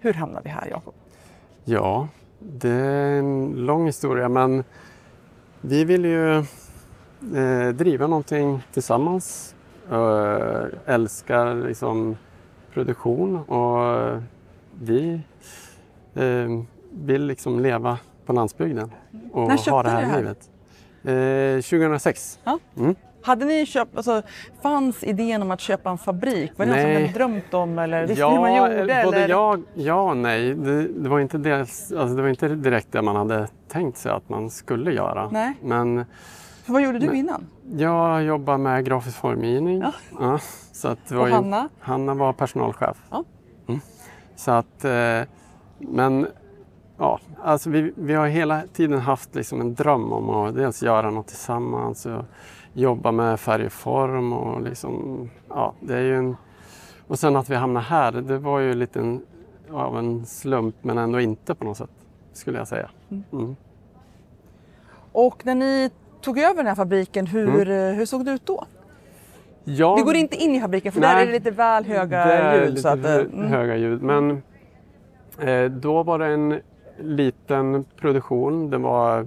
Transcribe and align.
hur 0.00 0.12
hamnade 0.14 0.40
vi 0.44 0.50
här 0.50 0.68
Jakob? 0.70 0.94
Ja, 1.64 2.08
det 2.38 2.70
är 2.70 3.18
en 3.18 3.52
lång 3.56 3.86
historia 3.86 4.28
men 4.28 4.64
vi 5.60 5.84
vill 5.84 6.04
ju 6.04 6.36
eh, 7.36 7.68
driva 7.74 8.06
någonting 8.06 8.62
tillsammans. 8.72 9.54
Eh, 9.90 10.64
älskar 10.86 11.54
liksom 11.54 12.16
produktion 12.72 13.36
och 13.36 14.22
vi 14.80 15.20
eh, 16.14 16.62
vill 16.92 17.26
liksom 17.26 17.60
leva 17.60 17.98
på 18.26 18.32
landsbygden 18.32 18.92
och 19.32 19.48
När 19.48 19.56
köpte 19.56 19.70
ha 19.70 19.82
det 19.82 19.90
här, 19.90 20.00
det 20.00 20.06
här? 20.06 20.18
livet. 20.18 20.50
Eh, 21.64 21.78
2006. 21.78 22.38
Ja. 22.44 22.58
Mm. 22.76 22.94
Hade 23.22 23.44
ni 23.44 23.66
köpt, 23.66 23.96
alltså, 23.96 24.22
fanns 24.62 25.04
idén 25.04 25.42
om 25.42 25.50
att 25.50 25.60
köpa 25.60 25.90
en 25.90 25.98
fabrik? 25.98 26.52
Var 26.56 26.66
det 26.66 26.72
något 26.72 26.80
som 26.80 26.88
ni 26.90 26.94
Nej. 26.94 27.12
drömt 27.14 27.54
om 27.54 27.78
eller 27.78 28.06
visste 28.06 28.24
ni 28.26 28.32
hur 28.32 28.40
man 28.40 28.56
gjorde? 28.56 28.94
eh, 28.94 29.04
både 29.04 29.16
eller? 29.16 29.28
ja, 29.34 29.58
ja 29.74 30.02
och 30.10 30.16
nej. 30.16 30.54
Det, 30.54 30.88
det, 30.88 31.08
var 31.08 31.20
inte 31.20 31.38
dels, 31.38 31.92
alltså 31.92 32.16
det 32.16 32.22
var 32.22 32.28
inte 32.28 32.48
direkt 32.48 32.92
det 32.92 33.02
man 33.02 33.16
hade 33.16 33.48
tänkt 33.68 33.98
sig 33.98 34.12
att 34.12 34.28
man 34.28 34.50
skulle 34.50 34.92
göra. 34.92 35.28
Nej. 35.30 35.52
Men 35.62 36.04
För 36.64 36.72
vad 36.72 36.82
gjorde 36.82 36.98
du 36.98 37.06
Nej. 37.06 37.18
innan? 37.18 37.46
jag 37.76 38.22
jobbar 38.24 38.58
med 38.58 38.84
grafisk 38.84 39.16
formgivning. 39.16 39.80
Ja. 39.80 39.92
Ja, 40.20 40.38
så 40.72 40.88
att 40.88 40.98
det 41.08 41.14
var 41.14 41.22
Och 41.22 41.28
ju- 41.28 41.34
Hanna? 41.34 41.68
Hanna 41.80 42.14
var 42.14 42.32
personalchef. 42.32 42.96
Ja. 43.10 43.24
Mm. 43.68 43.80
Så 44.36 44.50
att, 44.50 44.84
eh, 44.84 45.20
men 45.78 46.26
ja, 46.98 47.18
alltså 47.42 47.70
vi, 47.70 47.92
vi 47.96 48.14
har 48.14 48.26
hela 48.26 48.62
tiden 48.72 48.98
haft 48.98 49.34
liksom 49.34 49.60
en 49.60 49.74
dröm 49.74 50.12
om 50.12 50.30
att 50.30 50.54
dels 50.54 50.82
göra 50.82 51.10
något 51.10 51.26
tillsammans 51.26 52.06
och 52.06 52.24
jobba 52.72 53.12
med 53.12 53.40
färg 53.40 53.66
och 53.66 53.72
form 53.72 54.32
och 54.32 54.62
liksom, 54.62 55.30
ja, 55.48 55.74
det 55.80 55.94
är 55.94 56.02
ju 56.02 56.16
en... 56.16 56.36
Och 57.06 57.18
sen 57.18 57.36
att 57.36 57.50
vi 57.50 57.54
hamnade 57.54 57.86
här, 57.86 58.12
det 58.12 58.38
var 58.38 58.58
ju 58.58 58.74
lite 58.74 59.00
en, 59.00 59.22
av 59.70 59.98
en 59.98 60.26
slump 60.26 60.74
men 60.82 60.98
ändå 60.98 61.20
inte 61.20 61.54
på 61.54 61.64
något 61.64 61.76
sätt, 61.76 61.90
skulle 62.32 62.58
jag 62.58 62.68
säga. 62.68 62.90
Mm. 63.32 63.56
Och 65.12 65.46
när 65.46 65.54
ni 65.54 65.90
tog 66.20 66.38
över 66.38 66.56
den 66.56 66.66
här 66.66 66.74
fabriken, 66.74 67.26
hur, 67.26 67.70
eh, 67.70 67.92
hur 67.92 68.06
såg 68.06 68.24
det 68.24 68.30
ut 68.30 68.46
då? 68.46 68.64
Ja, 69.64 69.96
Vi 69.96 70.02
går 70.02 70.16
inte 70.16 70.36
in 70.36 70.54
i 70.54 70.60
fabriken 70.60 70.92
för 70.92 71.00
Nej. 71.00 71.14
där 71.14 71.22
är 71.22 71.26
det 71.26 71.32
lite 71.32 71.50
väl 71.50 71.84
höga 71.84 72.26
det 72.26 72.32
är 72.32 72.60
ljud. 72.60 72.70
lite 72.70 72.82
Så 72.82 72.88
att, 72.88 73.04
eh, 73.04 73.14
mm. 73.14 73.46
höga 73.46 73.76
ljud. 73.76 74.02
Men 74.02 74.42
eh, 75.38 75.64
då 75.64 76.02
var 76.02 76.18
det 76.18 76.26
en 76.26 76.60
liten 76.98 77.84
produktion. 77.96 78.70
Det 78.70 78.78
var, 78.78 79.26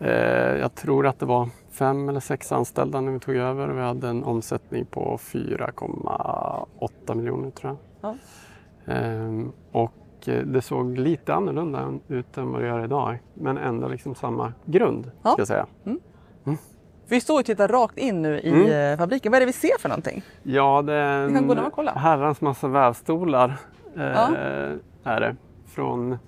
eh, 0.00 0.58
jag 0.58 0.74
tror 0.74 1.06
att 1.06 1.18
det 1.18 1.26
var 1.26 1.48
fem 1.78 2.08
eller 2.08 2.20
sex 2.20 2.52
anställda 2.52 3.00
när 3.00 3.12
vi 3.12 3.18
tog 3.20 3.36
över. 3.36 3.68
Vi 3.68 3.80
hade 3.82 4.08
en 4.08 4.24
omsättning 4.24 4.86
på 4.86 5.18
4,8 5.22 7.14
miljoner 7.14 7.50
tror 7.50 7.76
jag. 8.00 8.10
Ja. 8.10 8.92
Ehm, 8.94 9.52
och 9.72 9.92
eh, 10.28 10.42
det 10.44 10.62
såg 10.62 10.98
lite 10.98 11.34
annorlunda 11.34 11.92
ut 12.08 12.38
än 12.38 12.52
vad 12.52 12.60
det 12.60 12.66
gör 12.66 12.84
idag. 12.84 13.18
Men 13.34 13.58
ändå 13.58 13.88
liksom 13.88 14.14
samma 14.14 14.52
grund, 14.64 15.10
Ja. 15.22 15.30
ska 15.30 15.40
jag 15.40 15.48
säga. 15.48 15.66
Vi 17.10 17.20
står 17.20 17.38
och 17.40 17.44
tittar 17.46 17.68
rakt 17.68 17.98
in 17.98 18.22
nu 18.22 18.38
i 18.40 18.48
Mm. 18.50 18.92
eh, 18.92 18.98
fabriken. 18.98 19.32
Vad 19.32 19.36
är 19.36 19.40
det 19.40 19.46
vi 19.46 19.52
ser 19.52 19.78
för 19.80 19.88
någonting? 19.88 20.22
Ja, 20.42 20.82
det 20.82 20.92
är 20.94 21.26
Vi 21.26 21.34
kan 21.34 21.46
gå 21.46 21.54
en 21.54 21.70
kolla. 21.70 21.92
herrans 21.92 22.40
massa 22.40 22.68
vävstolar. 22.68 23.56
Eh, 23.96 24.02
Ja. 24.02 24.28
är 25.04 25.20
det. 25.20 25.36
Från 25.66 26.18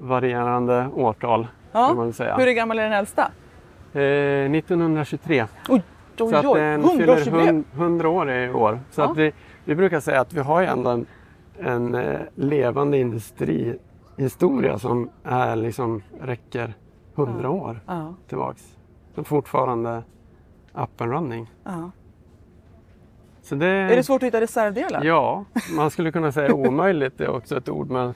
varierande 0.00 0.88
årtal 0.94 1.46
Ja. 1.72 1.86
kan 1.88 1.96
man 1.96 2.12
säga. 2.12 2.36
Hur 2.36 2.52
gammal 2.52 2.78
är 2.78 2.82
den 2.82 2.92
äldsta? 2.92 3.30
Eh, 4.00 4.50
1923. 4.50 5.46
Oj, 5.68 5.82
oj, 6.18 6.30
så 6.30 6.36
att 6.36 6.54
den 6.54 6.80
100 6.84 6.88
fyller 6.98 7.12
årsjubileum. 7.12 7.46
hun- 7.46 7.64
100 7.82 8.08
år 8.08 8.30
i 8.30 8.50
år. 8.50 8.80
Så 8.90 9.00
Ja. 9.00 9.10
att 9.10 9.16
vi, 9.16 9.32
vi 9.64 9.74
brukar 9.74 10.00
säga 10.00 10.20
att 10.20 10.32
vi 10.32 10.40
har 10.40 10.60
ju 10.60 10.66
ändå 10.66 10.90
en, 10.90 11.06
en 11.58 11.94
eh, 11.94 12.20
levande 12.34 12.98
industrihistoria 12.98 14.78
som 14.78 15.10
är 15.24 15.56
liksom, 15.56 16.02
räcker 16.20 16.74
100 17.16 17.50
år 17.50 17.80
Ja, 17.86 18.14
tillbaks. 18.28 18.76
Som 19.14 19.24
fortfarande 19.24 20.02
up 20.74 21.00
and 21.00 21.12
running. 21.12 21.50
ja. 21.64 21.90
Det, 23.50 23.66
Är 23.66 23.96
det 23.96 24.02
svårt 24.02 24.22
att 24.22 24.26
hitta 24.26 24.40
reservdelar? 24.40 25.04
Ja, 25.04 25.44
man 25.76 25.90
skulle 25.90 26.12
kunna 26.12 26.32
säga 26.32 26.54
omöjligt. 26.54 27.18
Det 27.18 27.24
är 27.24 27.28
också 27.30 27.56
ett 27.56 27.68
ord, 27.68 27.90
men 27.90 28.14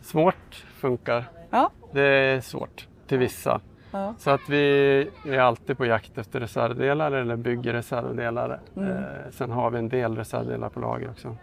svårt 0.00 0.64
funkar. 0.74 1.24
Ja. 1.50 1.70
Det 1.92 2.02
är 2.02 2.40
svårt 2.40 2.88
till 3.06 3.18
vissa. 3.18 3.60
Ja. 3.96 4.14
Så 4.18 4.30
att 4.30 4.48
vi 4.48 5.08
är 5.26 5.38
alltid 5.38 5.78
på 5.78 5.86
jakt 5.86 6.18
efter 6.18 6.40
reservdelar 6.40 7.12
eller 7.12 7.36
bygger 7.36 7.72
reservdelar. 7.72 8.60
Mm. 8.76 8.90
Eh, 8.90 9.04
sen 9.30 9.50
har 9.50 9.70
vi 9.70 9.78
en 9.78 9.88
del 9.88 10.16
reservdelar 10.16 10.68
på 10.68 10.80
lager 10.80 11.10
också. 11.10 11.36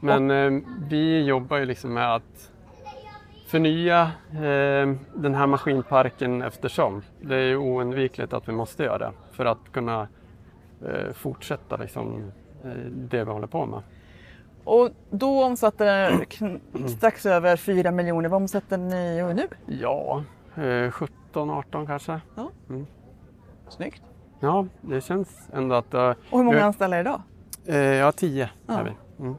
Men 0.00 0.30
eh, 0.30 0.62
vi 0.88 1.24
jobbar 1.24 1.56
ju 1.56 1.64
liksom 1.64 1.94
med 1.94 2.14
att 2.14 2.50
förnya 3.46 4.10
eh, 4.32 4.94
den 5.14 5.34
här 5.34 5.46
maskinparken 5.46 6.42
eftersom. 6.42 7.02
Det 7.20 7.36
är 7.36 7.46
ju 7.46 7.56
oundvikligt 7.56 8.32
att 8.32 8.48
vi 8.48 8.52
måste 8.52 8.82
göra 8.82 8.98
det 8.98 9.12
för 9.32 9.44
att 9.44 9.72
kunna 9.72 10.08
eh, 10.86 11.12
fortsätta 11.12 11.76
liksom, 11.76 12.32
eh, 12.64 12.70
det 12.90 13.24
vi 13.24 13.30
håller 13.30 13.46
på 13.46 13.66
med. 13.66 13.82
Och 14.64 14.90
då 15.10 15.44
omsatte 15.44 16.12
strax 16.96 17.26
över 17.26 17.56
4 17.56 17.90
miljoner. 17.90 18.28
Vad 18.28 18.42
omsätter 18.42 18.78
ni 18.78 19.34
nu? 19.34 19.48
Ja, 19.66 20.24
eh, 20.56 20.60
17-18 21.32 21.86
kanske. 21.86 22.20
Snyggt. 23.68 24.02
Ja, 24.40 24.66
det 24.80 25.00
känns 25.00 25.48
ändå 25.52 25.74
att... 25.74 25.94
eh, 25.94 26.08
Och 26.30 26.38
hur 26.38 26.44
många 26.44 26.64
anställda 26.64 26.96
är 26.96 27.04
det 27.04 27.10
idag? 27.10 27.22
Eh, 27.66 27.76
ja, 27.78 28.12
10 28.12 28.50
Ja. 28.66 28.78
är 28.80 28.84
vi. 28.84 29.22
Mm. 29.24 29.34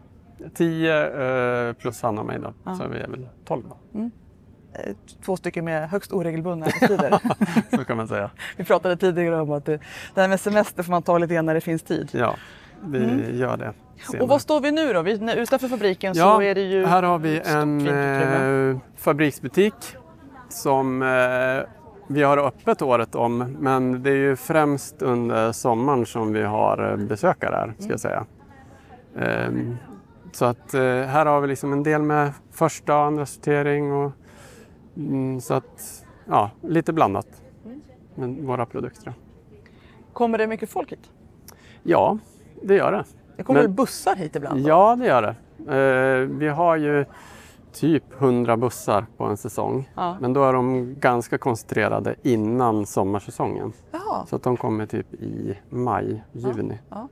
10 0.53 1.67
eh, 1.67 1.73
plus 1.73 2.01
Hanna 2.01 2.21
och 2.21 2.27
mig 2.27 2.39
då, 2.39 2.53
Ja. 2.63 2.75
så 2.75 2.87
vi 2.87 2.99
är 2.99 3.07
väl 3.07 3.27
12 3.45 3.63
då. 3.69 3.99
Eh, 3.99 4.95
Två 5.25 5.37
stycken 5.37 5.65
med 5.65 5.89
högst 5.89 6.13
oregelbundna 6.13 6.65
arbetstider. 6.65 7.19
Så 7.77 7.85
kan 7.85 7.97
man 7.97 8.07
säga. 8.07 8.31
Vi 8.57 8.63
pratade 8.63 8.97
tidigare 8.97 9.41
om 9.41 9.51
att 9.51 9.65
det, 9.65 9.79
det 10.15 10.21
här 10.21 10.27
med 10.27 10.39
semester 10.39 10.83
får 10.83 10.91
man 10.91 11.01
ta 11.03 11.17
lite 11.17 11.33
grann 11.33 11.45
när 11.45 11.53
det 11.53 11.61
finns 11.61 11.83
tid. 11.83 12.09
Ja, 12.13 12.35
vi 12.85 12.99
gör 13.37 13.57
det. 13.57 13.63
senare. 13.63 13.73
Mm. 14.13 14.21
Och 14.21 14.27
var 14.29 14.39
står 14.39 14.61
vi 14.61 14.71
nu 14.71 14.93
då? 14.93 15.01
Vi, 15.01 15.33
utanför 15.37 15.67
fabriken 15.67 16.13
ja, 16.15 16.23
så 16.35 16.41
är 16.41 16.55
det 16.55 16.61
ju 16.61 16.85
Här 16.85 17.03
har 17.03 17.19
vi 17.19 17.41
en 17.45 17.87
eh, 18.71 18.77
fabriksbutik 18.97 19.73
som 20.51 21.01
eh, 21.01 21.69
vi 22.07 22.23
har 22.23 22.37
öppet 22.37 22.81
året 22.81 23.15
om. 23.15 23.37
Men 23.59 24.03
det 24.03 24.09
är 24.09 24.15
ju 24.15 24.35
främst 24.35 25.01
under 25.01 25.51
sommaren 25.51 26.05
som 26.05 26.33
vi 26.33 26.41
har 26.43 26.91
eh, 26.91 26.97
besökare 26.97 27.55
här, 27.55 27.73
ska 27.79 27.89
jag 27.91 27.99
säga. 27.99 28.25
Ehm, 29.19 29.75
så 30.31 30.45
att 30.45 30.73
eh, 30.73 30.81
här 30.83 31.25
har 31.25 31.41
vi 31.41 31.47
liksom 31.47 31.73
en 31.73 31.83
del 31.83 32.01
med 32.01 32.31
första 32.51 32.97
och 32.97 33.03
andra 33.03 33.25
sortering. 33.25 33.93
Och, 33.93 34.11
mm, 34.97 35.41
så 35.41 35.53
att, 35.53 36.05
ja, 36.25 36.51
lite 36.61 36.93
blandat 36.93 37.27
med 38.15 38.37
våra 38.37 38.65
produkter. 38.65 39.13
Kommer 40.13 40.37
det 40.37 40.47
mycket 40.47 40.69
folk 40.69 40.91
hit? 40.91 41.09
Ja, 41.83 42.17
det 42.63 42.75
gör 42.75 42.91
det. 42.91 43.05
Det 43.37 43.43
kommer 43.43 43.61
Men- 43.61 43.75
bussar 43.75 44.15
hit 44.15 44.35
ibland? 44.35 44.63
då? 44.63 44.69
Ja, 44.69 44.95
det 44.95 45.05
gör 45.05 45.21
det. 45.21 45.35
Vi 46.25 46.47
har 46.47 46.75
ju 46.75 47.05
typ 47.73 48.03
100 48.21 48.57
bussar 48.57 49.05
på 49.17 49.23
en 49.23 49.37
säsong. 49.37 49.89
Ja. 49.95 50.17
Men 50.21 50.33
då 50.33 50.43
är 50.43 50.53
de 50.53 50.95
ganska 50.99 51.37
koncentrerade 51.37 52.15
innan 52.23 52.85
sommarsäsongen. 52.85 53.73
Jaha. 53.91 54.25
Så 54.25 54.35
att 54.35 54.43
de 54.43 54.57
kommer 54.57 54.85
typ 54.85 55.13
i 55.13 55.57
maj, 55.69 56.23
juni. 56.31 56.79
ja. 56.89 57.07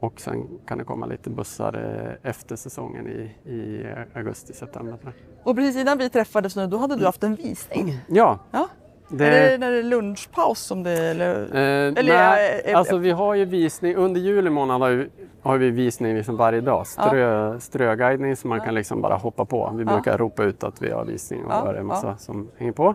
Och 0.00 0.20
sen 0.20 0.48
kan 0.66 0.78
det 0.78 0.84
komma 0.84 1.06
lite 1.06 1.30
bussar 1.30 1.74
eh, 2.22 2.30
efter 2.30 2.56
säsongen 2.56 3.06
i, 3.08 3.50
i 3.50 3.86
augusti, 4.14 4.52
september. 4.52 4.98
Och 5.42 5.56
precis 5.56 5.80
innan 5.80 5.98
vi 5.98 6.10
träffades 6.10 6.56
nu, 6.56 6.66
då 6.66 6.76
hade 6.76 6.96
du 6.96 7.04
haft 7.04 7.24
en 7.24 7.34
visning. 7.34 7.98
Ja, 8.08 8.38
Ja. 8.50 8.68
Det, 9.08 9.26
Är 9.26 9.50
det 9.50 9.58
när 9.58 9.70
det 9.70 9.78
är 9.78 9.82
lunchpaus 9.82 10.58
som 10.60 10.82
det 10.82 10.92
eller? 11.10 11.34
Eh, 11.42 11.98
Eller, 11.98 12.02
nej, 12.18 12.62
eh, 12.64 12.78
alltså 12.78 12.96
vi 12.96 13.10
har 13.10 13.34
ju 13.34 13.44
visning, 13.44 13.94
under 13.96 14.20
juli 14.20 14.50
månad 14.50 14.80
har 14.80 14.90
vi, 14.90 15.08
har 15.42 15.58
vi 15.58 15.70
visning 15.70 16.14
liksom 16.16 16.36
varje 16.36 16.60
dag. 16.60 16.86
Strö, 16.86 17.60
Ströguidning 17.60 18.36
som 18.36 18.50
man 18.50 18.60
kan 18.60 18.74
liksom 18.74 19.02
bara 19.02 19.14
hoppa 19.16 19.44
på. 19.44 19.72
Vi 19.74 19.84
Ja. 19.84 19.92
brukar 19.92 20.18
ropa 20.18 20.44
ut 20.44 20.64
att 20.64 20.82
vi 20.82 20.90
har 20.90 21.04
visning 21.04 21.44
och 21.44 21.52
Ja, 21.52 21.60
då 21.64 21.68
är 21.68 21.72
det 21.72 21.80
en 21.80 21.86
massa 21.86 22.06
ja. 22.06 22.16
som 22.16 22.48
hänger 22.58 22.72
på. 22.72 22.94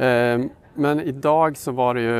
Eh, 0.00 0.40
men 0.74 1.00
idag 1.00 1.56
så 1.56 1.72
var 1.72 1.94
det 1.94 2.00
ju, 2.00 2.14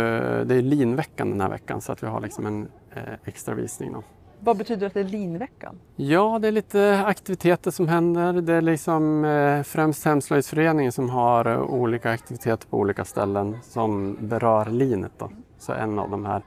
det 0.45 0.55
är 0.55 0.63
linveckan 0.63 1.31
den 1.31 1.41
här 1.41 1.49
veckan 1.49 1.81
så 1.81 1.93
att 1.93 2.03
vi 2.03 2.07
har 2.07 2.21
liksom 2.21 2.47
en 2.47 2.69
eh, 2.95 3.03
extra 3.25 3.55
visning. 3.55 3.93
Då. 3.93 4.03
Vad 4.45 4.57
betyder 4.57 4.81
det 4.81 4.87
att 4.87 4.95
det 4.95 5.01
är 5.01 5.05
linveckan? 5.05 5.79
Ja, 5.97 6.39
det 6.43 6.49
är 6.49 6.53
lite 6.53 7.03
aktiviteter 7.07 7.71
som 7.71 7.89
händer. 7.89 8.33
Det 8.33 8.55
är 8.55 8.61
liksom 8.61 9.25
eh, 9.25 9.63
främst 9.63 10.05
Hemslöjdsföreningen 10.05 10.93
som 10.93 11.11
har 11.11 11.47
eh, 11.47 11.61
olika 11.61 12.11
aktiviteter 12.11 12.69
på 12.69 12.79
olika 12.79 13.05
ställen 13.05 13.59
som 13.63 14.17
berör 14.21 14.67
linet. 14.67 15.13
Då. 15.19 15.31
Så 15.59 15.73
en 15.73 15.99
av 15.99 16.11
de 16.11 16.27
här 16.27 16.43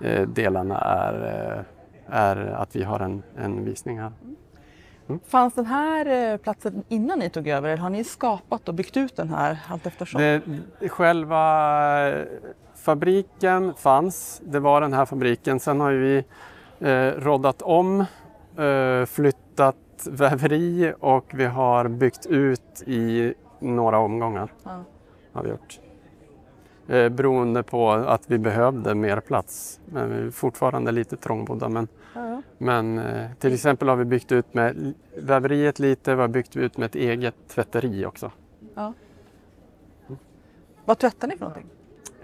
eh, 0.00 0.28
delarna 0.28 0.78
är, 0.78 1.14
eh, 1.58 1.64
är 2.06 2.36
att 2.36 2.76
vi 2.76 2.82
har 2.82 3.00
en, 3.00 3.22
en 3.36 3.64
visning 3.64 4.00
här. 4.00 4.12
Fanns 5.28 5.54
den 5.54 5.66
här 5.66 6.32
eh, 6.32 6.36
platsen 6.36 6.84
innan 6.88 7.18
ni 7.18 7.30
tog 7.30 7.48
över 7.48 7.68
eller 7.68 7.82
har 7.82 7.90
ni 7.90 8.04
skapat 8.04 8.68
och 8.68 8.74
byggt 8.74 8.96
ut 8.96 9.16
den 9.16 9.28
här 9.28 9.58
allt 9.68 9.86
eftersom? 9.86 10.20
Det, 10.20 10.42
själva 10.88 12.08
eh, 12.08 12.24
fabriken 12.74 13.74
fanns, 13.74 14.42
det 14.44 14.60
var 14.60 14.80
den 14.80 14.92
här 14.92 15.04
fabriken. 15.04 15.60
Sen 15.60 15.80
har 15.80 15.90
ju 15.90 16.00
vi 16.00 16.24
eh, 16.80 17.10
roddat 17.20 17.62
om 17.62 18.00
eh, 18.58 19.04
flyttat 19.06 19.76
väveri 20.10 20.92
och 21.00 21.24
vi 21.34 21.44
har 21.44 21.88
byggt 21.88 22.26
ut 22.26 22.82
i 22.86 23.34
några 23.58 23.98
omgångar. 23.98 24.52
Ja. 24.64 24.84
Har 25.32 25.42
vi 25.42 25.48
gjort. 25.50 25.80
Eh, 26.88 27.08
beroende 27.08 27.62
på 27.62 27.90
att 27.90 28.30
vi 28.30 28.38
behövde 28.38 28.94
mer 28.94 29.20
plats. 29.20 29.80
Men 29.86 30.10
vi 30.10 30.26
är 30.26 30.30
fortfarande 30.30 30.92
lite 30.92 31.16
trångbodda. 31.16 31.68
Men, 31.68 31.88
Ja, 32.14 32.28
ja. 32.28 32.42
men 32.58 32.98
eh, 32.98 33.30
till 33.38 33.54
exempel 33.54 33.88
har 33.88 33.96
vi 33.96 34.04
byggt 34.04 34.32
ut 34.32 34.54
med 34.54 34.94
väveriet 35.16 35.78
lite, 35.78 36.14
vi 36.14 36.20
har 36.20 36.28
byggt 36.28 36.56
ut 36.56 36.76
med 36.76 36.86
ett 36.86 36.94
eget 36.94 37.34
tvätteri 37.48 38.06
också. 38.06 38.30
Vad 40.84 40.98
tvättar 40.98 41.28
ni 41.28 41.36
för 41.36 41.44
någonting? 41.44 41.66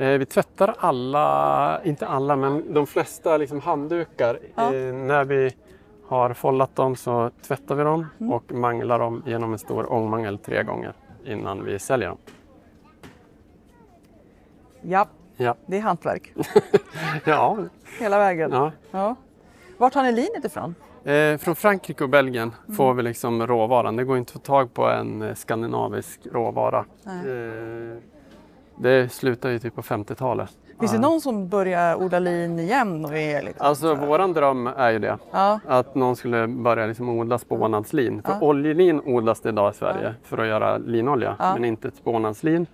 Eh, 0.00 0.19
vi 0.19 0.26
tvättar 0.26 0.75
alla, 0.79 1.81
inte 1.85 2.06
alla, 2.06 2.37
men 2.37 2.75
de 2.75 2.87
flesta 2.87 3.37
liksom 3.37 3.61
handdukar. 3.61 4.38
Ja. 4.55 4.75
Eh, 4.75 4.94
när 4.94 5.25
vi 5.25 5.55
har 6.06 6.35
follat 6.35 6.76
dem 6.76 6.97
så 6.97 7.31
tvättar 7.43 7.75
vi 7.75 7.82
dem 7.85 8.06
och 8.31 8.52
manglar 8.52 8.99
dem 8.99 9.23
genom 9.26 9.52
en 9.52 9.58
stor 9.58 9.93
ångmangel 9.93 10.38
tre 10.38 10.62
gånger 10.62 10.93
innan 11.25 11.64
vi 11.64 11.79
säljer 11.79 12.08
dem. 12.08 12.19
Ja, 14.82 15.06
Ja, 15.37 15.55
det 15.67 15.76
är 15.76 15.81
hantverk. 15.81 16.32
ja, 17.25 17.58
Hela 17.99 18.19
vägen. 18.19 18.50
ja. 18.52 18.73
Ja. 18.91 19.17
Vart 19.79 19.94
har 19.94 20.02
ni 20.02 20.12
linet 20.12 20.44
ifrån? 20.44 20.75
Eh, 21.05 21.38
från 21.38 21.56
Frankrike 21.56 22.05
och 22.05 22.11
Belgien 22.11 22.52
får 22.76 22.94
vi 22.94 23.02
liksom 23.02 23.47
råvaran. 23.47 23.97
Det 23.97 24.05
går 24.05 24.19
inte 24.19 24.31
att 24.31 24.32
få 24.32 24.38
tag 24.38 24.75
på 24.75 24.87
en 24.87 25.23
eh, 25.23 25.35
skandinavisk 25.35 26.26
råvara. 26.32 26.85
Det 28.82 29.12
slutar 29.12 29.50
ju 29.50 29.59
typ 29.59 29.75
på 29.75 29.82
50-talet. 29.82 30.50
Finns 30.81 30.93
det 30.93 30.99
någon 30.99 31.21
som 31.21 31.49
börjar 31.49 32.03
odla 32.03 32.19
lin 32.19 32.59
igen? 32.59 33.05
Och 33.05 33.17
är 33.17 33.43
liksom 33.43 33.67
Alltså 33.67 33.94
våran 33.94 34.32
dröm 34.32 34.67
är 34.67 34.91
ju 34.91 34.99
det. 34.99 35.19
Ja, 35.32 35.61
Att 35.67 35.94
någon 35.94 36.17
skulle 36.17 36.47
börja 36.47 36.87
liksom 36.87 37.09
odla 37.09 37.38
spånadslin. 37.38 38.23
För 38.23 38.32
Ja. 38.32 38.41
oljelin 38.41 39.00
odlas 39.05 39.41
det 39.41 39.49
idag 39.49 39.73
i 39.73 39.77
Sverige 39.77 40.15
för 40.23 40.38
att 40.38 40.47
göra 40.47 40.79
linolja, 40.79 41.37
Ja. 41.38 41.55
men 41.55 41.65
inte 41.65 41.88
ett 41.88 41.97
spånadslin. 41.97 42.67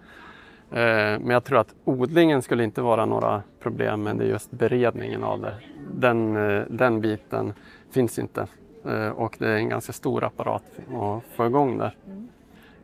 Eh, 0.70 0.76
men 1.20 1.30
jag 1.30 1.44
tror 1.44 1.58
att 1.58 1.74
odlingen 1.84 2.42
skulle 2.42 2.64
inte 2.64 2.82
vara 2.82 3.06
några 3.06 3.42
problem, 3.62 4.02
men 4.02 4.18
det 4.18 4.24
är 4.24 4.28
just 4.28 4.50
beredningen 4.50 5.24
av 5.24 5.40
det. 5.40 5.54
Den, 5.94 6.36
eh, 6.36 6.62
den 6.68 7.00
biten 7.00 7.52
finns 7.90 8.18
inte. 8.18 8.46
Eh, 8.84 9.08
och 9.08 9.36
det 9.38 9.48
är 9.48 9.56
en 9.56 9.68
ganska 9.68 9.92
stor 9.92 10.24
apparat 10.24 10.62
att 11.00 11.22
få 11.36 11.46
igång 11.46 11.78
där. 11.78 11.96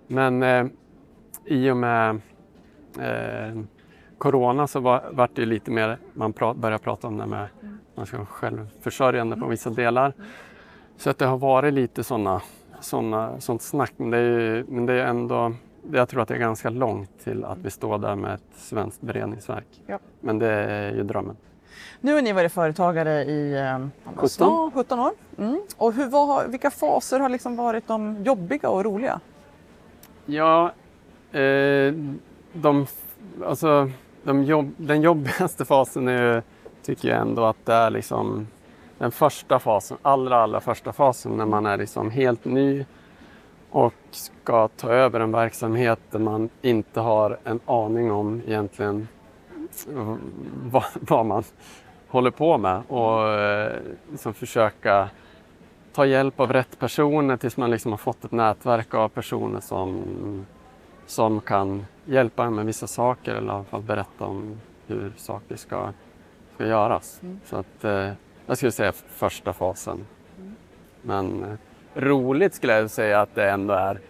Men 0.07 0.43
eh, 0.43 0.67
i 1.45 1.71
och 1.71 1.77
med 1.77 2.21
eh, 2.99 3.63
Corona 4.19 4.67
så 4.67 4.81
var, 4.81 5.05
vart 5.13 5.31
det 5.35 5.47
lite 5.47 5.71
mer, 5.71 5.99
man 6.13 6.33
pra, 6.33 6.55
började 6.55 6.85
prata 6.85 7.07
om 7.07 7.19
det 7.19 7.27
med 7.27 7.49
man 7.95 8.07
ska 8.07 8.17
vara 8.17 8.27
självförsörjande 8.27 9.37
på 9.37 9.47
vissa 9.47 9.71
delar. 9.71 10.13
Så 10.97 11.11
att 11.11 11.19
det 11.19 11.27
har 11.27 11.39
varit 11.39 11.75
lite 11.75 12.05
sådana, 12.05 12.43
såna, 12.81 13.41
sånt 13.41 13.63
snack. 13.63 13.93
Men 13.97 14.11
det, 14.11 14.19
är, 14.19 14.65
men 14.69 14.87
det 14.87 14.93
är 14.93 15.07
ändå, 15.07 15.55
jag 15.93 16.09
tror 16.09 16.23
att 16.23 16.29
det 16.29 16.35
är 16.35 16.39
ganska 16.39 16.71
långt 16.71 17.25
till 17.25 17.45
att 17.45 17.59
vi 17.59 17.71
står 17.71 17.99
där 17.99 18.17
med 18.17 18.35
ett 18.35 18.57
svenskt 18.57 19.01
beredningsverk. 19.01 19.67
Ja. 19.87 19.99
Men 20.21 20.39
det 20.39 20.49
är 20.49 20.95
ju 20.95 21.03
drömmen. 21.03 21.37
Nu 22.01 22.15
har 22.15 22.23
ni 22.23 22.33
varit 22.33 22.53
företagare 22.53 23.25
i 23.25 23.59
eh, 23.59 23.87
17. 24.15 24.29
snart 24.29 24.75
17 24.75 25.01
år. 25.01 25.13
Mm. 25.39 25.61
Och 25.77 25.93
hur, 25.93 26.07
vad, 26.07 26.51
vilka 26.51 26.71
faser 26.71 27.21
har 27.21 27.29
liksom 27.29 27.57
varit 27.57 27.89
de 27.89 28.25
jobbiga 28.25 28.69
och 28.69 28.85
roliga? 28.85 29.21
Ja, 30.27 30.73
eh, 31.33 31.95
de, 32.53 32.87
alltså, 33.45 33.91
de 34.23 34.45
jobb, 34.45 34.75
den 34.77 35.03
jobbigaste 35.03 35.65
fasen 35.65 36.09
är 36.09 36.35
ju, 36.35 36.43
tycker 36.83 37.09
jag 37.09 37.21
ändå 37.21 37.45
att 37.45 37.67
det 37.67 37.75
är 37.75 37.91
liksom 37.91 38.47
den 38.99 39.11
första 39.13 39.59
fasen, 39.59 39.97
allra, 40.03 40.43
allra 40.43 40.61
första 40.61 40.93
fasen 40.93 41.33
när 41.33 41.47
man 41.47 41.67
är 41.67 41.77
liksom 41.77 42.11
helt 42.11 42.45
ny 42.45 42.85
och 43.71 43.95
ska 44.11 44.69
ta 44.69 44.91
över 44.91 45.21
en 45.21 45.33
verksamhet 45.33 45.99
där 46.11 46.19
man 46.19 46.49
inte 46.63 47.01
har 47.01 47.39
en 47.45 47.61
aning 47.67 48.13
om 48.13 48.43
egentligen 48.47 49.09
vad, 50.65 50.85
vad 50.95 51.27
man 51.27 51.45
håller 52.09 52.31
på 52.31 52.59
med 52.59 52.83
och 52.89 53.29
eh, 53.29 53.79
liksom 54.11 54.35
försöka 54.35 55.09
ta 55.93 56.07
hjälp 56.07 56.41
av 56.41 56.53
rätt 56.53 56.79
personer 56.79 57.37
tills 57.37 57.57
man 57.57 57.71
liksom 57.71 57.93
har 57.93 57.99
fått 57.99 58.25
ett 58.25 58.33
nätverk 58.33 58.95
av 58.95 59.09
personer 59.09 59.61
som, 59.61 60.03
som 61.13 61.41
kan 61.41 61.87
hjälpa 62.05 62.45
en 62.45 62.55
med 62.55 62.67
vissa 62.67 62.87
saker 62.87 63.35
eller 63.35 63.47
i 63.53 63.55
alla 63.55 63.65
fall 63.65 63.83
berätta 63.83 64.25
om 64.25 64.61
hur 64.87 65.13
saker 65.17 65.57
ska, 65.57 65.93
ska 66.55 66.67
göras. 66.67 67.21
Så 67.45 67.57
att, 67.57 67.85
eh, 67.85 68.11
jag 68.47 68.57
skulle 68.57 68.73
säga 68.73 68.93
första 68.93 69.53
fasen. 69.53 70.07
Men 71.03 71.45
eh, 71.45 71.55
roligt 72.01 72.55
skulle 72.55 72.73
jag 72.73 72.91
säga 72.91 73.21
att 73.21 73.35
det 73.35 73.51
ändå 73.51 73.75
är 73.75 74.01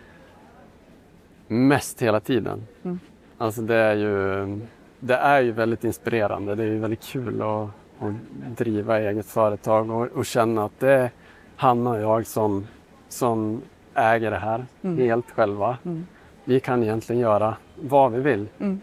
mest 1.49 2.03
hela 2.03 2.21
tiden. 2.21 2.67
Mm. 2.83 3.01
Alltså 3.39 3.63
det 3.63 3.77
är 3.77 3.95
ju 3.95 4.61
det 5.01 5.17
är 5.17 5.41
ju 5.41 5.53
väldigt 5.53 5.85
inspirerande. 5.85 6.55
Det 6.55 6.63
är 6.63 6.67
ju 6.67 6.79
väldigt 6.79 7.03
kul 7.03 7.43
att, 7.43 7.69
att 8.01 8.15
driva 8.57 9.01
eget 9.01 9.27
företag 9.27 9.91
och, 9.91 10.07
och 10.07 10.27
känna 10.27 10.65
att 10.65 10.81
det 10.81 10.93
är 10.93 11.11
Hanna 11.57 11.91
och 11.91 12.01
jag 12.01 12.27
som, 12.27 12.67
som 13.09 13.63
äger 13.95 14.31
det 14.31 14.37
här 14.37 14.67
Mm. 14.83 14.99
helt 14.99 15.31
själva. 15.31 15.79
Mm. 15.85 16.07
Vi 16.45 16.61
kan 16.61 16.83
egentligen 16.83 17.23
göra 17.23 17.57
vad 17.81 18.13
vi 18.13 18.21
vill. 18.21 18.49
Mm. 18.59 18.81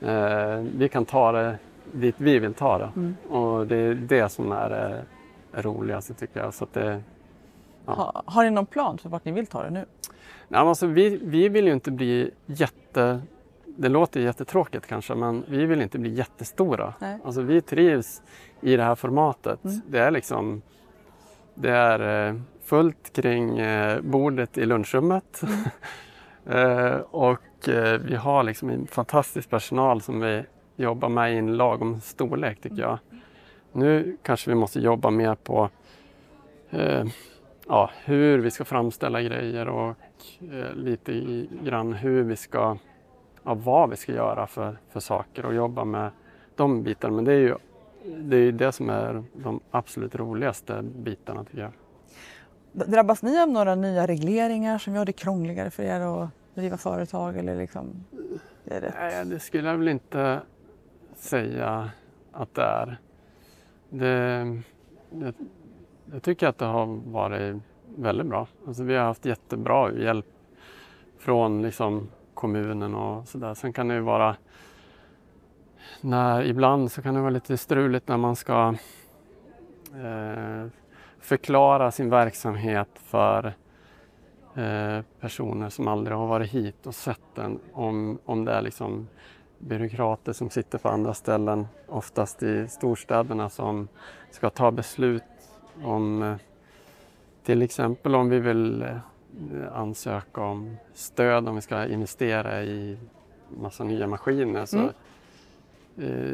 Eh, 0.00 0.72
vi 0.76 0.88
kan 0.88 1.04
ta 1.04 1.32
det 1.32 1.58
dit 1.92 2.14
vi 2.18 2.38
vill 2.38 2.54
ta 2.54 2.78
det. 2.78 2.90
Mm. 2.96 3.16
Och 3.28 3.66
det 3.66 3.76
är 3.76 3.94
det 3.94 4.28
som 4.28 4.52
är 4.52 4.70
det 4.70 5.04
roligaste 5.62 6.14
tycker 6.14 6.40
jag. 6.40 6.54
Så 6.54 6.64
att 6.64 6.72
det, 6.72 7.02
Ja. 7.86 7.92
Ha, 7.92 8.22
har 8.26 8.44
ni 8.44 8.50
någon 8.50 8.66
plan 8.66 8.98
för 8.98 9.08
vart 9.08 9.24
ni 9.24 9.32
vill 9.32 9.46
ta 9.46 9.62
det 9.62 9.70
nu? 9.70 9.84
Nej, 10.48 10.60
alltså, 10.60 10.86
vi, 10.86 11.18
vi 11.22 11.48
vill 11.48 11.66
ju 11.66 11.72
inte 11.72 11.90
bli 11.90 12.30
jätte... 12.46 13.20
Det 13.78 13.88
låter 13.88 14.20
jättetråkigt 14.20 14.86
kanske, 14.86 15.14
men 15.14 15.44
vi 15.48 15.66
vill 15.66 15.82
inte 15.82 15.98
bli 15.98 16.10
jättestora. 16.10 16.94
Nej. 16.98 17.18
Alltså, 17.24 17.42
vi 17.42 17.60
trivs 17.60 18.22
i 18.60 18.76
det 18.76 18.82
här 18.82 18.94
formatet. 18.94 19.64
Mm. 19.64 19.80
Det 19.88 19.98
är 19.98 20.10
liksom... 20.10 20.62
Det 21.54 21.70
är 21.70 22.28
eh, 22.28 22.40
fullt 22.64 23.12
kring 23.12 23.58
eh, 23.58 24.00
bordet 24.00 24.58
i 24.58 24.66
lunchrummet. 24.66 25.42
eh, 26.50 26.96
och 27.10 27.68
eh, 27.68 28.00
vi 28.00 28.16
har 28.16 28.42
liksom 28.42 28.70
en 28.70 28.86
fantastisk 28.86 29.50
personal 29.50 30.00
som 30.02 30.20
vi 30.20 30.44
jobbar 30.76 31.08
med 31.08 31.34
i 31.34 31.36
en 31.36 31.56
lagom 31.56 32.00
storlek 32.00 32.60
tycker 32.60 32.82
jag. 32.82 32.98
Nu 33.72 34.16
kanske 34.22 34.50
vi 34.50 34.54
måste 34.54 34.80
jobba 34.80 35.10
mer 35.10 35.34
på 35.34 35.70
eh, 36.70 37.04
ja, 37.68 37.90
hur 38.04 38.38
vi 38.38 38.50
ska 38.50 38.64
framställa 38.64 39.22
grejer 39.22 39.68
och 39.68 39.96
eh, 40.40 40.74
lite 40.74 41.12
i, 41.12 41.48
grann 41.62 41.92
hur 41.92 42.22
vi 42.22 42.36
ska, 42.36 42.76
ja, 43.42 43.54
vad 43.54 43.90
vi 43.90 43.96
ska 43.96 44.12
göra 44.12 44.46
för, 44.46 44.78
för 44.90 45.00
saker 45.00 45.46
och 45.46 45.54
jobba 45.54 45.84
med 45.84 46.10
de 46.56 46.82
bitarna. 46.82 47.14
Men 47.14 47.24
det 47.24 47.32
är 47.32 47.38
ju 47.38 47.54
det, 48.16 48.36
är 48.36 48.40
ju 48.40 48.52
det 48.52 48.72
som 48.72 48.90
är 48.90 49.24
de 49.32 49.60
absolut 49.70 50.14
roligaste 50.14 50.82
bitarna 50.82 51.44
tycker 51.44 51.60
jag. 51.60 51.72
Drabbas 52.72 53.22
ni 53.22 53.42
av 53.42 53.48
några 53.48 53.74
nya 53.74 54.06
regleringar 54.06 54.78
som 54.78 54.94
gör 54.94 55.04
det 55.04 55.12
krångligare 55.12 55.70
för 55.70 55.82
er 55.82 56.00
att 56.00 56.30
driva 56.56 56.76
företag? 56.76 57.36
Eller 57.36 57.56
liksom, 57.56 58.04
det 58.64 58.94
Nej, 58.98 59.24
det 59.24 59.38
skulle 59.38 59.68
jag 59.68 59.78
väl 59.78 59.88
inte 59.88 60.40
säga 61.14 61.90
att 62.32 62.54
det 62.54 62.62
är. 62.62 62.98
Det, 63.90 64.62
det, 65.10 65.34
jag 66.12 66.22
tycker 66.22 66.48
att 66.48 66.58
det 66.58 66.64
har 66.64 66.86
varit 66.86 67.56
väldigt 67.96 68.26
bra. 68.26 68.46
Alltså, 68.66 68.82
vi 68.82 68.94
har 68.96 69.04
haft 69.04 69.24
jättebra 69.24 69.92
hjälp 69.92 70.26
från 71.18 71.62
liksom, 71.62 72.08
kommunen 72.34 72.94
och 72.94 73.28
sådär. 73.28 73.54
Sen 73.54 73.72
kan 73.72 73.88
det 73.88 73.94
ju 73.94 74.00
vara 74.00 74.36
när, 76.00 76.44
ibland 76.44 76.92
så 76.92 77.02
kan 77.02 77.14
det 77.14 77.20
vara 77.20 77.30
lite 77.30 77.56
struligt 77.56 78.08
när 78.08 78.16
man 78.16 78.36
ska 78.36 78.74
eh, 79.94 80.66
förklara 81.20 81.90
sin 81.90 82.10
verksamhet 82.10 82.88
för 82.94 83.54
eh, 84.56 85.02
personer 85.20 85.68
som 85.68 85.88
aldrig 85.88 86.16
har 86.16 86.26
varit 86.26 86.50
hit 86.50 86.86
och 86.86 86.94
sett 86.94 87.20
den. 87.34 87.58
Om, 87.72 88.18
om 88.24 88.44
det 88.44 88.52
är 88.52 88.62
liksom 88.62 89.08
byråkrater 89.58 90.32
som 90.32 90.50
sitter 90.50 90.78
på 90.78 90.88
andra 90.88 91.14
ställen, 91.14 91.66
oftast 91.88 92.42
i 92.42 92.68
storstäderna, 92.68 93.50
som 93.50 93.88
ska 94.30 94.50
ta 94.50 94.70
beslut 94.70 95.22
om 95.84 96.22
eh, 96.22 96.36
till 97.44 97.62
exempel 97.62 98.14
om 98.14 98.28
vi 98.28 98.38
vill 98.38 98.82
eh, 98.82 98.96
ansöka 99.72 100.40
om 100.40 100.76
stöd 100.94 101.48
om 101.48 101.54
vi 101.54 101.60
ska 101.60 101.86
investera 101.86 102.62
i 102.62 102.98
massa 103.60 103.84
nya 103.84 104.06
maskiner 104.06 104.64
så, 104.66 104.90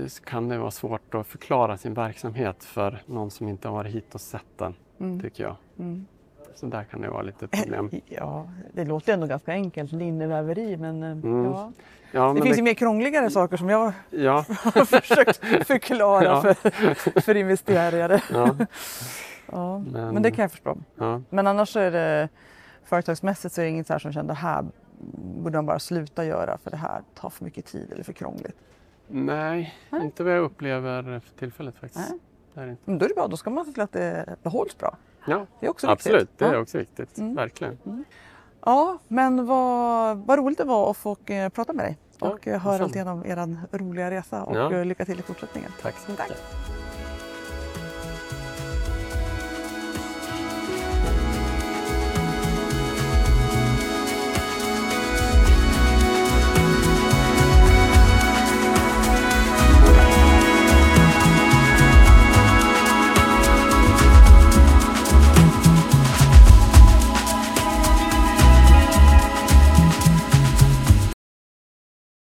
så 0.08 0.22
kan 0.24 0.48
det 0.48 0.58
vara 0.58 0.70
svårt 0.70 1.14
att 1.14 1.26
förklara 1.26 1.76
sin 1.76 1.94
verksamhet 1.94 2.64
för 2.64 3.02
någon 3.06 3.30
som 3.30 3.48
inte 3.48 3.68
har 3.68 3.74
varit 3.74 3.94
hit 3.94 4.14
och 4.14 4.20
sett 4.20 4.58
den, 4.58 4.74
Mm. 4.98 5.20
tycker 5.20 5.44
jag. 5.44 5.56
Mm. 5.78 6.06
Så 6.54 6.66
där 6.66 6.84
kan 6.84 7.00
det 7.00 7.08
vara 7.10 7.22
lite 7.22 7.46
problem. 7.48 7.90
Ja, 8.06 8.46
det 8.72 8.84
låter 8.84 9.12
ändå 9.14 9.26
ganska 9.26 9.52
enkelt, 9.52 9.92
linneväveri, 9.92 10.76
men 10.76 11.02
eh, 11.02 11.10
Mm. 11.10 11.44
ja. 11.44 11.72
Ja, 12.14 12.28
det 12.28 12.34
men 12.34 12.42
finns 12.42 12.58
ju 12.58 12.62
mer 12.62 12.74
krångligare 12.74 13.30
saker 13.30 13.56
som 13.56 13.68
jag 13.68 13.92
ja, 14.10 14.44
har 14.48 14.84
försökt 14.84 15.36
förklara 15.66 16.24
Ja. 16.24 16.40
för, 16.54 17.20
för 17.20 17.34
investerare. 17.36 18.20
ja. 18.32 18.56
Ja. 19.52 19.78
Men, 19.78 20.14
Men- 20.14 20.22
det 20.22 20.30
kan 20.30 20.42
jag 20.42 20.50
förstå. 20.50 20.78
Men 21.30 21.46
annars 21.46 21.76
är 21.76 21.90
det 21.90 22.28
företagsmässigt 22.84 23.54
så 23.54 23.60
är 23.60 23.64
det 23.64 23.70
inget 23.70 23.86
så 23.86 23.92
här 23.92 23.98
som 24.00 24.12
kände 24.12 24.34
här 24.34 24.64
borde 25.42 25.58
man 25.58 25.66
bara 25.66 25.78
sluta 25.78 26.24
göra 26.24 26.58
för 26.58 26.70
det 26.70 26.76
här 26.76 27.02
tar 27.14 27.30
för 27.30 27.44
mycket 27.44 27.66
tid 27.66 27.92
eller 27.92 28.04
för 28.04 28.12
krångligt. 28.12 28.56
Nej, 29.08 29.74
Nej. 29.90 30.02
inte 30.04 30.24
vad 30.24 30.32
jag 30.32 30.42
upplever 30.42 31.02
för 31.20 31.38
tillfället 31.38 31.74
faktiskt. 31.76 32.10
Nej. 32.10 32.18
Det 32.54 32.60
är 32.60 32.64
det 32.64 32.70
inte. 32.70 32.82
Men 32.84 32.98
då 32.98 33.04
är 33.04 33.08
det 33.08 33.14
bra, 33.14 33.26
då 33.28 33.36
ska 33.36 33.50
man 33.50 33.64
se 33.64 33.72
till 33.72 33.82
att 33.82 33.92
det 33.92 34.36
behålls 34.42 34.78
bra. 34.78 34.96
Ja, 35.26 35.46
Det 35.60 35.66
är 35.66 35.70
också 35.70 35.86
absolut. 35.88 36.20
viktigt. 36.22 36.38
Det 36.38 36.44
är 36.44 36.52
ja. 36.54 36.60
också 36.60 36.78
viktigt. 36.78 37.18
Mm. 37.18 37.34
Verkligen. 37.34 37.78
ja, 38.60 38.98
men 39.08 39.46
vad, 39.46 40.18
vad 40.26 40.38
roligt 40.38 40.58
det 40.58 40.64
var 40.64 40.90
att 40.90 40.96
få 40.96 41.16
eh, 41.26 41.48
prata 41.48 41.72
med 41.72 41.84
dig 41.84 41.98
Ja, 42.20 42.28
och 42.30 42.48
eh, 42.48 42.60
höra 42.60 42.72
detsamma. 42.72 42.86
lite 42.86 43.34
grann 43.34 43.48
om 43.58 43.64
er 43.72 43.78
roliga 43.78 44.10
resa 44.10 44.42
och 44.44 44.56
Ja. 44.56 44.72
eh, 44.72 44.84
lycka 44.84 45.04
till 45.04 45.18
i 45.18 45.22
fortsättningen. 45.22 45.70
Tack 45.82 45.94
så 45.98 46.12
Tack. 46.16 46.28
mycket. 46.28 46.81